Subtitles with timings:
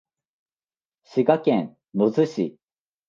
[1.03, 2.57] 滋賀県野洲市